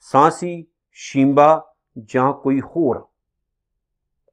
[0.00, 3.06] ਸਾਂਸੀ, ਸ਼ੀਂਬਾ ਜਾਂ ਕੋਈ ਹੋਰ।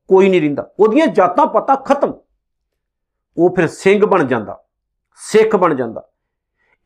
[0.08, 2.14] ਕੋਈ ਨਹੀਂ ਰਹਿੰਦਾ ਉਹਦੀਆਂ ਜਾਤਾਂ ਪਤਾ ਖਤਮ।
[3.38, 4.64] ਉਹ ਫਿਰ ਸਿੰਘ ਬਣ ਜਾਂਦਾ,
[5.16, 6.08] ਸਿੱਖ ਬਣ ਜਾਂਦਾ।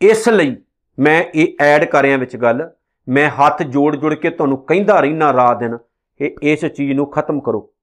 [0.02, 0.56] ਇਸ ਲਈ
[1.00, 2.70] ਮੈਂ ਇਹ ਐਡ ਕਰ ਰਿਹਾ ਵਿੱਚ ਗੱਲ,
[3.10, 5.78] ਮੈਂ ਹੱਥ ਜੋੜ ਜੋੜ ਕੇ ਤੁਹਾਨੂੰ ਕਹਿੰਦਾ ਰਹਿਣਾ ਰਾਤ ਦਿਨ,
[6.20, 7.74] ਕਿ ਇਸ ਚੀਜ਼ ਨੂੰ ਖਤਮ ਕਰੋ।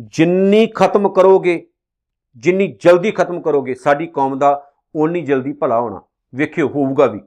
[0.00, 1.66] ਜਿੰਨੀ ਖਤਮ ਕਰੋਗੇ,
[2.36, 6.00] ਜਿੰਨੀ ਜਲਦੀ ਖਤਮ ਕਰੋਗੇ, ਸਾਡੀ ਕੌਮ ਦਾ ਓਨੀ ਜਲਦੀ ਭਲਾ ਹੋਣਾ।
[6.34, 7.20] ਵੇਖਿਓ, ਹੋਊਗਾ ਵੀ।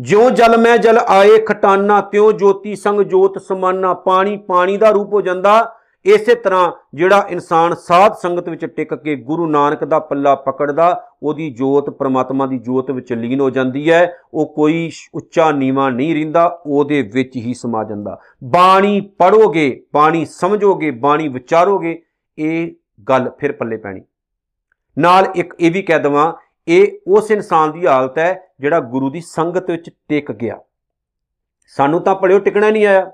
[0.00, 5.12] ਜਿਉਂ ਜਲ ਮੈਂ ਜਲ ਆਏ, ਖਟਾਨਾ ਤਿਉਂ ਜੋਤੀ ਸੰਗ ਜੋਤ ਸਮਾਨਾ, ਪਾਣੀ ਪਾਣੀ ਦਾ ਰੂਪ
[5.12, 10.34] ਹੋ ਜਾਂਦਾ ਇਸੇ ਤਰ੍ਹਾਂ ਜਿਹੜਾ ਇਨਸਾਨ ਸਾਧ ਸੰਗਤ ਵਿੱਚ ਟਿਕ ਕੇ ਗੁਰੂ ਨਾਨਕ ਦਾ ਪੱਲਾ
[10.34, 15.90] ਪਕੜਦਾ, ਉਹਦੀ ਜੋਤ ਪ੍ਰਮਾਤਮਾ ਦੀ ਜੋਤ ਵਿੱਚ ਲੀਨ ਹੋ ਜਾਂਦੀ ਹੈ, ਉਹ ਕੋਈ ਉੱਚਾ ਨੀਵਾ
[15.90, 22.02] ਨਹੀਂ ਰਹਿੰਦਾ, ਉਹਦੇ ਵਿੱਚ ਹੀ ਸਮਾ ਜਾਂਦਾ। ਬਾਣੀ ਪੜੋਗੇ ਬਾਣੀ ਸਮਝੋਗੇ, ਬਾਣੀ ਵਿਚਾਰੋਗੇ,
[22.38, 22.74] ਇਹ
[23.08, 24.00] ਗੱਲ ਫਿਰ ਪੱਲੇ ਪੈਣੀ।
[24.98, 26.32] ਨਾਲ ਇੱਕ ਇਹ ਵੀ ਕਹਿ ਦਵਾਂ,
[26.68, 30.58] ਇਹ ਉਸ ਇਨਸਾਨ ਦੀ ਹਾਲਤ ਹੈ ਜਿਹੜਾ ਗੁਰੂ ਦੀ ਸੰਗਤ ਵਿੱਚ ਟਿਕ ਗਿਆ।
[31.66, 33.12] ਸਾਨੂੰ ਤਾਂ ਪੜਿਓ ਟਿਕਣਾ ਨਹੀਂ ਆਇਆ।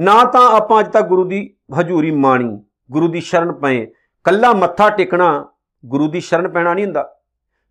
[0.00, 2.58] ਨਾ ਤਾਂ ਆਪਾਂ ਅੱਜ ਤੱਕ ਗੁਰੂ ਦੀ ਹਜ਼ੂਰੀ ਮਾਣੀ,
[2.90, 3.86] ਗੁਰੂ ਦੀ ਸ਼ਰਨ ਪਏ।
[4.24, 5.48] ਕੱਲਾ ਮੱਥਾ ਟੇਕਣਾ
[5.84, 7.10] ਗੁਰੂ ਦੀ ਸ਼ਰਨ ਪੈਣਾ ਨਹੀਂ ਹੁੰਦਾ।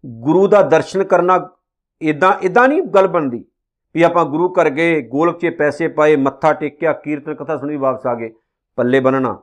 [0.04, 1.40] ਗੁਰੂ ਦਾ ਦਰਸ਼ਨ ਕਰਨਾ
[2.02, 3.44] ਇਦਾਂ ਇਦਾਂ ਨਹੀਂ ਗੱਲ ਬਣਦੀ
[3.96, 8.06] ਵੀ ਆਪਾਂ ਗੁਰੂ ਘਰ ਗਏ ਗੋਲਕ 'ਚ ਪੈਸੇ ਪਾਏ, ਮੱਥਾ ਟੇਕਿਆ, ਕੀਰਤਨ ਕਥਾ ਸੁਣੀ, ਵਾਪਸ
[8.08, 8.32] ਆ ਗਏ,
[8.78, 9.40] ਪੱਲੇ ਬੰਨਣਾ।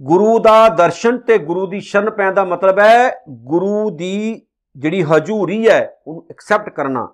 [0.00, 5.68] ਗੁਰੂ ਦਾ ਦਰਸ਼ਨ ਤੇ ਗੁਰੂ ਦੀ ਸ਼ਰਨ ਪੈਣ ਦਾ ਮਤਲਬ ਹੈ ਗੁਰੂ ਦੀ ਜਿਹੜੀ ਹਜ਼ੂਰੀ
[5.68, 7.08] ਹੈ, ਉਹਨੂੰ ਐਕਸੈਪਟ ਕਰਨਾ।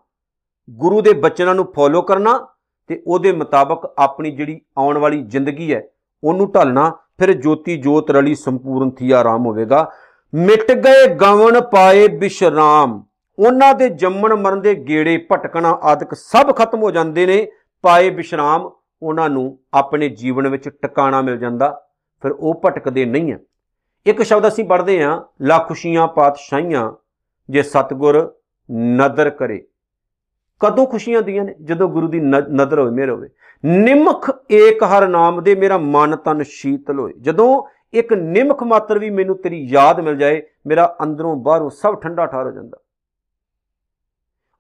[0.71, 2.39] ਗੁਰੂ ਦੇ ਬਚਨਾਂ ਨੂੰ ਫੋਲੋ ਕਰਨਾ
[2.91, 5.83] ਤੇ ਉਹਦੇ ਮੁਤਾਬਕ ਆਪਣੀ ਜਿਹੜੀ ਆਉਣ ਵਾਲੀ ਜ਼ਿੰਦਗੀ ਹੈ
[6.25, 9.93] ਉਹਨੂੰ ਢਲਣਾ, ਫਿਰ ਜੋਤੀ ਜੋਤ ਰਲੀ ਸੰਪੂਰਨ ਥੀ ਆਰਾਮ ਹੋਵੇਗਾ।
[10.35, 13.05] ਮਿਟ ਗਏ ਗਵਨ ਪਾਏ ਬਿਸ਼ਰਾਮ।
[13.39, 17.49] ਉਹਨਾਂ ਦੇ ਜੰਮਣ ਮਰਨ ਦੇ ਗੇੜੇ ਭਟਕਣਾ ਆਦਿਕ ਸਭ ਖਤਮ ਹੋ ਜਾਂਦੇ ਨੇ।
[17.83, 18.71] ਪਾਏ ਬਿਸ਼ਰਾਮ,
[19.03, 21.87] ਉਹਨਾਂ ਨੂੰ ਆਪਣੇ ਜੀਵਨ ਵਿੱਚ ਟਿਕਾਣਾ ਮਿਲ ਜਾਂਦਾ,
[22.23, 23.39] ਫਿਰ ਉਹ ਭਟਕਦੇ ਨਹੀਂ ਆ
[24.07, 26.93] ਇੱਕ ਸ਼ਬਦ ਅਸੀਂ ਪੜ੍ਹਦੇ ਆ ਲੱਖ ਖੁਸ਼ੀਆਂ ਪਾਤਸ਼ਾਹੀਆਂ,
[27.51, 28.35] ਜੇ ਸਤਗੁਰ
[28.73, 29.67] ਨਦਰ ਕਰੇ।
[30.61, 31.55] ਕਦੋਂ ਖੁਸ਼ੀਆਂ ਦੀਆਂ ਨੇ?
[31.65, 33.29] ਜਦੋਂ ਗੁਰੂ ਦੀ ਨ- ਨਦਰ ਹੋਵੇ ਮੇਰ ਹੋਵੇ।
[33.65, 37.63] ਨਿਮਖ ਏਕ ਹਰ ਨਾਮ ਦੇ ਮੇਰਾ ਮਨ ਤਨ ਸ਼ੀਤਲ ਹੋਏ। ਜਦੋਂ
[37.93, 42.47] ਇੱਕ ਨਿਮਖ ਮਾਤਰ ਵੀ ਮੈਨੂੰ ਤੇਰੀ ਯਾਦ ਮਿਲ ਜਾਏ, ਮੇਰਾ ਅੰਦਰੋਂ ਬਾਹਰੋਂ ਸਭ ਠੰਡਾ ਠਾਰ
[42.47, 42.79] ਹੋ ਜਾਂਦਾ।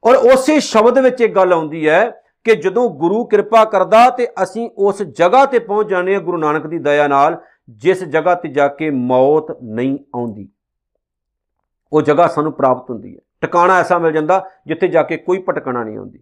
[0.04, 4.70] ਔਰ ਉਸੇ ਸ਼ਬਦ ਵਿੱਚ ਇੱਕ ਗੱਲ ਆਉਂਦੀ ਹੈ ਕਿ ਜਦੋਂ ਗੁਰੂ ਕਿਰਪਾ ਕਰਦਾ ਤੇ ਅਸੀਂ
[4.78, 7.40] ਉਸ ਜਗ੍ਹਾ ਤੇ ਪਹੁੰਚ ਜਾਂਦੇ ਹਾਂ ਗੁਰੂ ਨਾਨਕ ਦੀ ਦਇਆ ਨਾਲ,
[7.70, 10.48] ਜਿਸ ਜਗ੍ਹਾ ਤੇ ਜਾ ਕੇ ਮੌਤ ਨਹੀਂ ਆਉਂਦੀ।
[11.92, 15.84] ਉਹ ਜਗ੍ਹਾ ਸਾਨੂੰ ਪ੍ਰਾਪਤ ਹੁੰਦੀ ਹੈ। ਟਿਕਾਣਾ ਐਸਾ ਮਿਲ ਜਾਂਦਾ ਜਿੱਥੇ ਜਾ ਕੇ ਕੋਈ ਭਟਕਣਾ
[15.84, 16.18] ਨਹੀਂ ਆਉਂਦੀ।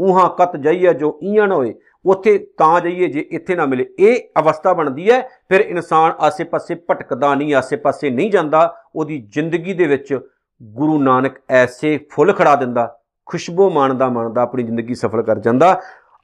[0.00, 1.74] ਉਹਾਂ ਕਤ ਜਾਈਏ ਜੋ ਈਆਂ ਨਾ ਹੋਏ,
[2.06, 7.34] ਉੱਥੇ ਤਾਂ ਜਾਈਏ ਜੇ ਇੱਥੇ ਨਾ ਮਿਲੇ। ਇਹ ਅਵਸਥਾ ਬਣਦੀ ਹੈ, ਫਿਰ ਇਨਸਾਨ ਆਸੇ-ਪਾਸੇ ਭਟਕਦਾ
[7.34, 10.18] ਨਹੀਂ, ਆਸੇ-ਪਾਸੇ ਨਹੀਂ ਜਾਂਦਾ। ਉਹਦੀ ਜ਼ਿੰਦਗੀ ਦੇ ਵਿੱਚ
[10.62, 15.80] ਗੁਰੂ ਨਾਨਕ ਐਸੇ ਫੁੱਲ ਖੜਾ ਦਿੰਦਾ, ਖੁਸ਼ਬੂ ਮਾਣਦਾ ਮਾਣਦਾ ਆਪਣੀ ਜ਼ਿੰਦਗੀ ਸਫਲ ਕਰ ਜਾਂਦਾ।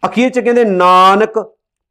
[0.07, 1.39] ਅਖੀਰ ਚ ਕਹਿੰਦੇ, ਨਾਨਕ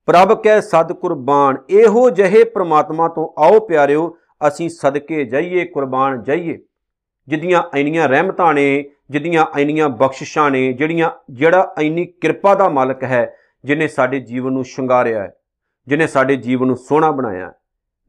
[0.06, 4.16] ਪ੍ਰਭ ਕੈ ਸਦ ਕੁਰਬਾਨ। ਇਹੋ ਜਿਹੇ ਪ੍ਰਮਾਤਮਾ ਤੋਂ ਆਓ ਪਿਆਰਿਓ,
[4.48, 6.60] ਅਸੀਂ ਸਦਕੇ ਜਾਈਏ, ਕੁਰਬਾਨ ਜਾਈਏ।
[7.30, 13.36] ਜਿੱਦੀਆਂ ਐਨੀਆਂ ਰਹਿਮਤਾਂ ਨੇ, ਜਿੱਦੀਆਂ ਐਨੀਆਂ ਬਖਸ਼ਿਸ਼ਾਂ ਨੇ, ਜਿਹੜੀਆਂ, ਜਿਹੜਾ ਐਨੀ ਕਿਰਪਾ ਦਾ ਮਾਲਕ ਹੈ
[13.66, 15.36] ਜਿਨੇ ਸਾਡੇ ਜੀਵਨ ਨੂੰ ਸ਼ਿੰਗਾਰਿਆ ਹੈ
[15.88, 17.52] ਜਿਨੇ ਸਾਡੇ ਜੀਵਨ ਨੂੰ ਸੋਹਣਾ ਬਣਾਇਆ ਹੈ।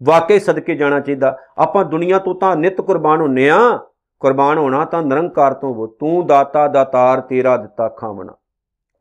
[0.02, 3.78] ਵਾਕਈ ਸਦਕੇ ਜਾਣਾ ਚਾਹੀਦਾ। ਆਪਾਂ ਦੁਨੀਆ ਤੋਂ ਤਾਂ ਨਿਤ ਕੁਰਬਾਨ ਹੁੰਨੇ ਆ।
[4.20, 8.34] ਕੁਰਬਾਨ ਹੋਣਾ ਤਾਂ ਨਿਰੰਕਾਰ ਤੋਂ ਹੋ ਤੂੰ ਦਾਤਾ ਦਾਤਾਰ ਤੇਰਾ ਦਿੱਤਾ ਖਾਵਣਾ।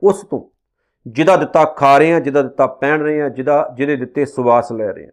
[0.03, 0.41] ਉਸ ਤੋਂ
[1.07, 4.93] ਜਿਹਦਾ ਦਿੱਤਾ ਖਾ ਰਹੇ ਆ, ਜਿਹਦਾ ਦਿੱਤਾ ਪਹਿਨ ਰਹੇ ਆ, ਜਿਹਦਾ ਜਿਹਦੇ ਦਿੱਤੇ ਸਵਾਸ ਲੈ
[4.93, 5.11] ਰਹੇ ਆ,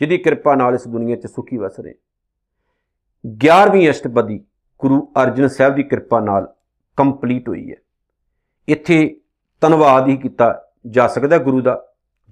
[0.00, 1.94] ਜਿਹਦੀ ਕਿਰਪਾ ਨਾਲ ਇਸ ਦੁਨੀਆ 'ਚ ਸੁਖੀ ਵਸ ਰਹੇ
[3.24, 4.38] 11ਵੀਂ ਅਸ਼ਟਪਦੀ
[4.80, 6.46] ਗੁਰੂ ਅਰਜਨ ਸਾਹਿਬ ਦੀ ਕਿਰਪਾ ਨਾਲ
[6.98, 7.76] ਕੰਪਲੀਟ ਹੋਈ ਹੈ।
[8.68, 8.98] ਇੱਥੇ
[9.62, 10.52] ਧੰਨਵਾਦ ਹੀ ਕੀਤਾ
[10.86, 11.82] ਜਾ ਸਕਦਾ ਗੁਰੂ ਦਾ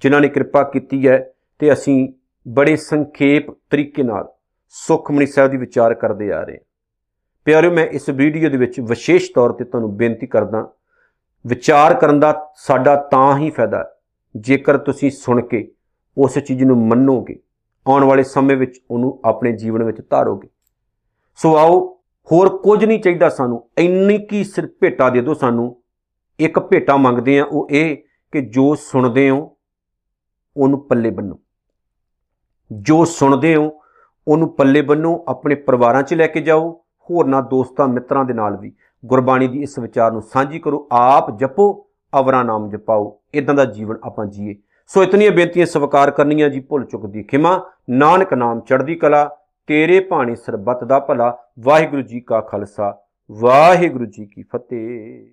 [0.03, 1.19] ਜਿਨ੍ਹਾਂ ਨੇ ਕਿਰਪਾ ਕੀਤੀ ਹੈ
[1.59, 2.13] ਤੇ ਅਸੀਂ
[2.47, 4.29] ਬੜੇ ਸੰਖੇਪ ਤਰੀਕੇ ਨਾਲ
[4.75, 6.65] ਸੁਖਮਨੀ ਸਾਹਿਬ ਦੀ ਵਿਚਾਰ ਕਰਦੇ ਆ ਰਹੇ ਹਾਂ।
[7.47, 10.69] ਪਿਆਰਿਓ ਮੈਂ ਇਸ ਵੀਡੀਓ ਦੇ ਵਿੱਚ ਵਿਸ਼ੇਸ਼ ਤੌਰ ਤੇ ਤੁਹਾਨੂੰ ਬੇਨਤੀ ਕਰਦਾ
[11.45, 13.85] ਵਿਚਾਰ ਕਰਨ ਦਾ ਸਾਡਾ ਤਾਂ ਹੀ ਫਾਇਦਾ ਹੈ,
[14.35, 15.69] ਜੇਕਰ ਤੁਸੀਂ ਸੁਣ ਕੇ
[16.17, 17.39] ਉਸ ਚੀਜ਼ ਨੂੰ ਮੰਨੋਗੇ
[17.87, 20.49] ਆਉਣ ਵਾਲੇ ਸਮੇਂ ਵਿੱਚ ਉਹਨੂੰ ਆਪਣੇ ਜੀਵਨ ਵਿੱਚ ਧਾਰੋਗੇ।
[21.37, 21.99] ਸੋ ਆਓ
[22.33, 25.83] ਹੋਰ ਕੁਝ ਨਹੀਂ ਚਾਹੀਦਾ ਸਾਨੂੰ। ਇੰਨੀ ਕੀ ਸਿਰ ਭੇਟਾ ਦੇ ਦਿਓ ਸਾਨੂੰ।
[26.41, 27.97] ਇੱਕ ਭੇਟਾ ਮੰਗਦੇ ਆ ਉਹ ਇਹ
[28.33, 29.57] ਕਿ ਜੋ ਸੁਣਦੇ ਹੋ,
[30.57, 31.39] ਉਹਨੂੰ ਪੱਲੇ ਬੰਨੋ।
[32.73, 33.81] ਜੋ ਸੁਣਦੇ ਹੋ,
[34.29, 38.73] ਉਹਨੂੰ ਪੱਲੇ ਬੰਨੋ, ਆਪਣੇ ਪਰਿਵਾਰਾਂ 'ਚ ਲੈ ਕੇ ਜਾਓ ਹੋਰਨਾਂ ਦੋਸਤਾਂ ਮਿੱਤਰਾਂ ਦੇ ਨਾਲ ਵੀ।
[39.07, 41.87] ਗੁਰਬਾਣੀ ਦੀ ਇਸ ਵਿਚਾਰ ਨੂੰ ਸਾਂਝੀ ਕਰੋ, ਆਪ ਜਪੋ,
[42.21, 46.85] ਅਵਰਾ ਨਾਮ ਜਪਾਓ। ਇਦਾਂ ਦਾ ਜੀਵਨ ਆਪਾਂ ਜੀਏ। ਸੋ ਇਤਨੀਆਂ ਬੇਨਤੀਆਂ ਸਵੀਕਾਰ ਕਰਨੀਆਂ ਜੀ, ਭੁੱਲ
[46.85, 52.41] ਚੁੱਕ ਦੀ ਖਿਮਾ। ਨਾਨਕ ਨਾਮ ਚੜ੍ਹਦੀ ਕਲਾ। ਤੇਰੇ ਭਾਣੀ ਸਰਬੱਤ ਦਾ ਭਲਾ। ਵਾਹਿਗੁਰੂ ਜੀ ਕਾ
[52.41, 52.97] ਖਾਲਸਾ
[53.31, 55.27] ਵਾਹਿਗੁਰੂ ਜੀ ਕੀ ਫਤਿਹ।